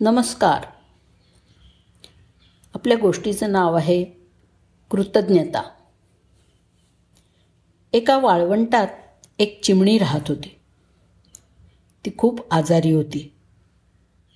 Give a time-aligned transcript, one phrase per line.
[0.00, 0.64] नमस्कार.
[2.74, 4.04] आपल्या गोष्टीचं नाव आहे
[4.90, 5.70] कृतज्ञता.
[7.92, 8.86] एका वाळवंटात
[9.38, 10.58] एक चिमणी राहत होती.
[12.04, 13.32] ती खूप आजारी होती.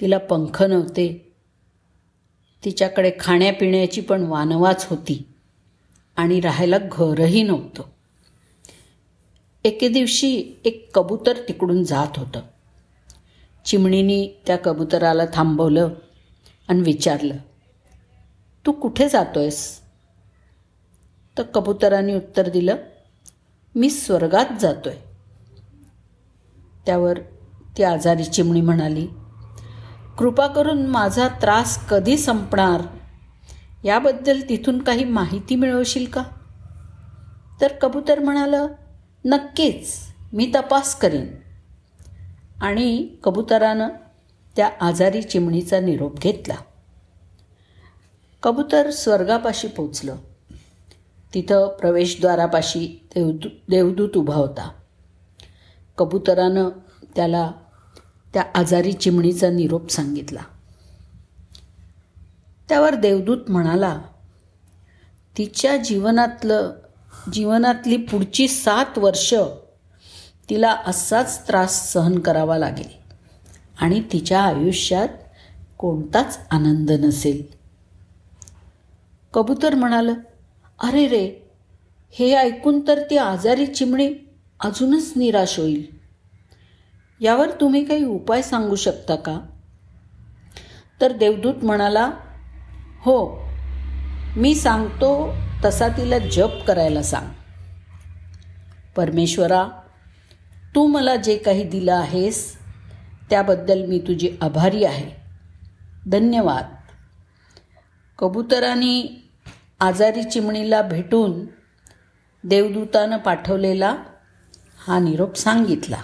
[0.00, 1.32] तिला पंख नव्हते.
[2.64, 5.28] तिच्याकडे खाण्यापिण्याची पण वानवाच होती
[6.16, 7.82] आणि राहायला घरही नव्हतं.
[9.64, 12.40] एके दिवशी एक कबूतर तिकडून जात होतं.
[13.66, 15.88] चिमणीनी त्या कबुतराला थांबवलं
[16.68, 17.36] आणि विचारलं
[18.66, 19.80] तू कुठे जातोयस?
[21.38, 22.76] तर कबुतराने उत्तर दिलं
[23.74, 24.94] मी स्वर्गात जातोय.
[26.86, 27.18] त्यावर
[27.78, 29.06] ती आजारी चिमणी म्हणाली
[30.18, 32.82] कृपा करून माझा त्रास कधी संपणार?
[33.84, 36.22] याबद्दल तिथून काही माहिती मिळवशील का?
[37.60, 38.66] तर कबूतर म्हणालं
[39.24, 39.94] नक्कीच
[40.32, 41.26] मी तपास करीन.
[42.60, 43.88] आणि कबुतरानं
[44.56, 46.54] त्या आजारी चिमणीचा निरोप घेतला.
[48.42, 50.16] कबूतर स्वर्गापाशी पोचलं.
[51.34, 54.70] तिथं प्रवेशद्वारापाशी देवदू देवदूत उभा होता.
[55.98, 56.68] कबुतरानं
[57.16, 57.50] त्याला
[58.34, 60.40] त्या आजारी चिमणीचा निरोप सांगितला.
[62.68, 64.02] त्यावर देवदूत म्हणाला
[65.38, 66.72] तिच्या जीवनातलं
[67.32, 69.34] जीवनातली पुढची सात वर्ष
[70.50, 72.88] तिला असाच त्रास सहन करावा लागेल.
[73.78, 75.08] आणि तिच्या आयुष्यात
[75.78, 77.42] कोणताच आनंद नसेल.
[79.34, 80.14] कबूतर म्हणालं
[80.82, 81.50] अरे रे
[82.10, 84.14] हे ऐकून तर ती आजारी चिमणी
[84.60, 85.86] अजूनच निराश होईल.
[87.20, 89.40] यावर तुम्ही काही उपाय सांगू शकता का?
[91.00, 92.10] तर देवदूत म्हणाला
[93.00, 93.42] हो
[94.36, 97.28] मी सांगतो तसा तिला जप करायला सांग.
[98.96, 99.68] परमेश्वरा
[100.76, 102.56] तू मला जे काही दिलं आहेस
[103.30, 105.10] त्याबद्दल मी तुझी आभारी आहे.
[106.10, 106.74] धन्यवाद.
[108.18, 109.22] कबुतराने
[109.80, 111.46] आजारी चिमणीला भेटून
[112.44, 113.96] देवदूतानं पाठवलेला
[114.78, 115.96] हा निरोप सांगितला.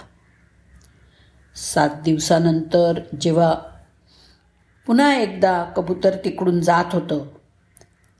[1.55, 3.55] सात दिवसानंतर जेव्हा
[4.87, 7.25] पुन्हा एकदा कबूतर तिकडून जात होतं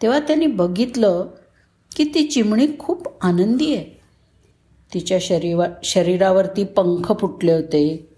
[0.02, 1.28] तेव्हा त्यांनी बघितलं
[1.96, 4.03] की ती चिमणी खूप आनंदी आहे.
[4.94, 8.10] तिच्या शरीवा शरीरावरती पंख फुटले होते.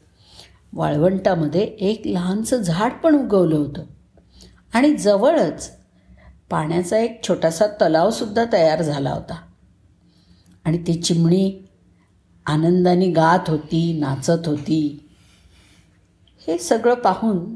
[0.73, 3.83] वाळवंटामध्ये एक लहानसं झाड पण उगवलं होतं.
[4.73, 5.71] आणि जवळच
[6.49, 9.41] पाण्याचा एक छोटासा तलावसुद्धा तयार झाला होता.
[10.65, 11.67] आणि ती चिमणी
[12.45, 15.09] आनंदाने गात होती नाचत होती.
[16.47, 17.55] हे सगळं पाहून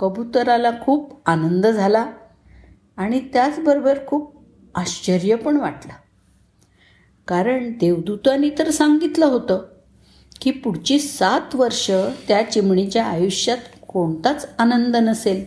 [0.00, 2.06] कबुतराला खूप आनंद झाला
[2.96, 4.36] आणि त्याचबरोबर खूप
[4.74, 5.92] आश्चर्य पण वाटलं.
[7.28, 9.62] कारण देवदूतांनी तर सांगितलं होतं
[10.40, 11.90] की पुढची सात वर्ष
[12.28, 15.44] त्या चिमणीच्या आयुष्यात कोणताच आनंद नसेल.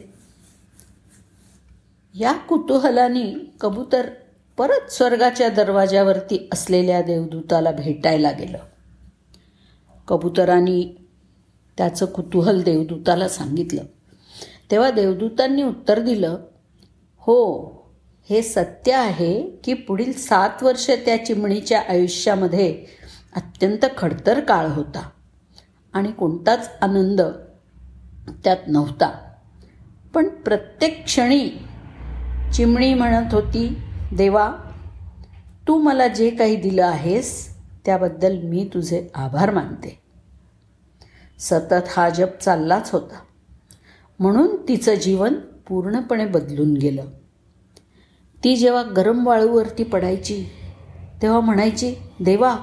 [2.20, 4.10] या कुतूहलाने कबूतर
[4.58, 8.58] परत स्वर्गाच्या दरवाज्यावरती असलेल्या देवदूताला भेटायला गेलं.
[10.08, 11.08] कबुतरांनी
[11.78, 13.84] त्याचं कुतूहल देवदूताला सांगितलं.
[14.72, 16.38] तेव्हा देवदूतांनी उत्तर दिलं
[17.20, 17.66] हो
[18.30, 22.86] हे सत्य आहे की पुढील सात वर्ष त्या चिमणीच्या आयुष्यामध्ये
[23.36, 25.10] अत्यंत खडतर काळ होता
[25.94, 27.22] आणि कोणताच आनंद
[28.44, 29.34] त्यात नव्हता.
[30.14, 31.50] पण प्रत्येक क्षणी
[32.54, 33.78] चिमणी म्हणत होती
[34.14, 34.54] देवा
[35.68, 37.56] तू मला जे काही दिलं आहेस
[37.86, 40.00] त्याबद्दल मी तुझे आभार मानते.
[41.40, 43.16] सतत हा जप चाललाच होता.
[44.20, 45.34] म्हणून तिचं जीवन
[45.68, 47.06] पूर्णपणे बदलून गेलं.
[48.46, 50.44] ती जेव्हा गरम वाळूवरती पडायची
[51.22, 52.56] तेव्हा म्हणायची देवा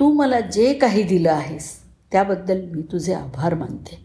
[0.00, 1.78] तू मला जे काही दिलं आहेस
[2.12, 4.04] त्याबद्दल मी तुझे आभार मानते.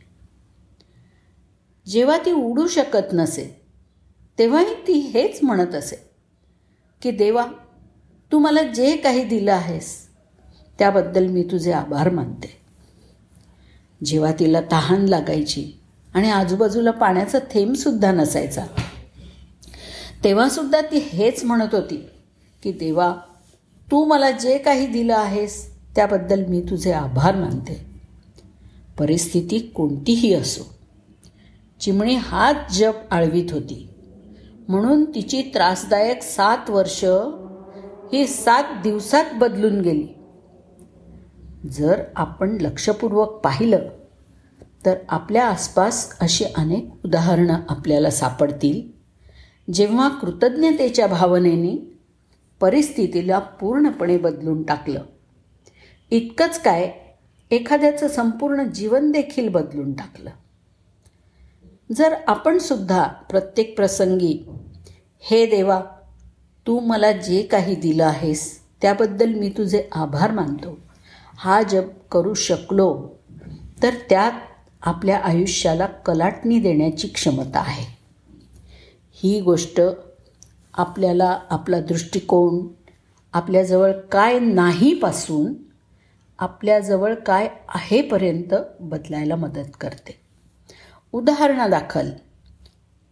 [1.87, 3.61] जेव्हा ती उडू शकत नसे
[4.39, 5.95] तेव्हाही ती हेच म्हणत असे
[7.01, 7.45] की देवा
[8.31, 10.07] तू मला जे काही दिलं आहेस
[10.79, 12.57] त्याबद्दल मी तुझे आभार मानते.
[14.03, 15.71] जेव्हा तिला तहान लागायची
[16.13, 18.65] आणि आजूबाजूला पाण्याचा थेंबसुद्धा नसायचा
[20.25, 22.09] तेव्हासुद्धा ती हेच म्हणत होती
[22.63, 23.15] की देवा
[23.91, 27.85] तू मला जे काही दिलं आहेस त्याबद्दल मी तुझे आभार मानते.
[28.99, 30.73] परिस्थिती कोणतीही असो.
[31.79, 33.89] चिमणी हात जप आळवीत होती.
[34.67, 37.05] म्हणून तिची त्रासदायक सात वर्ष
[38.13, 40.07] ही सात दिवसात बदलून गेली.
[41.69, 43.79] जर आपण लक्षपूर्वक पाहिलं
[44.85, 48.94] तर आपल्या आसपास अशी अनेक उदाहरणं आपल्याला सापडतील.
[49.73, 51.75] जेव्हा कृतज्ञतेच्या भावनेने
[52.61, 55.03] परिस्थितीला पूर्णपणे बदलून टाकलं
[56.11, 56.91] इतकंच काय
[57.51, 60.29] एखाद्याचं संपूर्ण जीवन देखील बदलून टाकलं.
[61.95, 64.45] जर आपण सुद्धा प्रत्येक प्रसंगी
[65.19, 65.81] हे देवा
[66.67, 70.77] तू मला जे काही दिलं आहेस त्याबद्दल मी तुझे आभार मानतो.
[71.37, 73.09] हा जप करू शकलो
[73.83, 74.31] तर त्यात
[74.81, 77.85] आपल्या आयुष्याला कलाटणी देण्याची क्षमता आहे.
[79.15, 79.81] ही गोष्ट
[80.73, 82.67] आपल्याला आपला दृष्टिकोन
[83.33, 85.53] आपल्याजवळ काय नाहीपासून
[86.39, 90.19] आपल्याजवळ काय आहेपर्यंत बदलायला मदत करते.
[91.13, 92.09] उदाहरणादाखल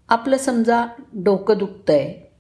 [0.10, 2.34] आपलं समजा डोकं दुखतं आहे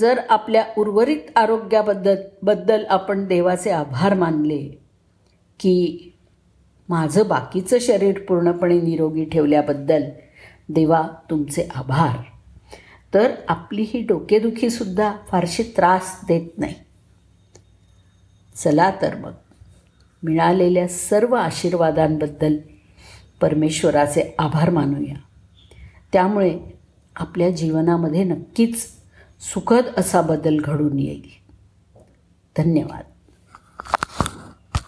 [0.00, 4.82] जर आपल्या उर्वरित आरोग्याबद्दल बद्दल आपण देवाचे आभार मानले
[5.60, 6.12] की
[6.88, 10.02] माझं बाकीचं शरीर पूर्णपणे निरोगी ठेवल्याबद्दल
[10.68, 12.16] देवा तुमचे आभार.
[13.14, 16.74] तर आपली ही डोकेदुखीसुद्धा फारशी त्रास देत नाही.
[18.54, 19.32] चला तर मग.
[20.22, 22.56] मिळालेल्या सर्व आशीर्वादांबद्दल
[23.40, 25.16] परमेश्वराचे आभार मानूया.
[26.12, 26.60] त्यामुळे
[27.16, 28.86] आपल्या जीवनामध्ये नक्कीच
[29.40, 31.28] सुखद असा बदल घडून येईल.
[32.58, 33.04] धन्यवाद.